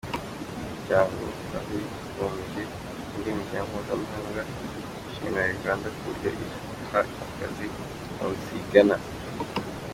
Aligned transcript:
Umuryango 0.73 1.19
w'abibumbye 1.51 2.61
n'indi 3.09 3.29
miryango 3.39 3.71
mpuzamahanga 3.75 4.41
ishimira 5.09 5.53
Uganda 5.57 5.87
uburyo 5.97 6.29
iha 6.83 6.99
ikaze 7.27 7.65
impunzi 8.07 8.41
ziyigana. 8.45 8.95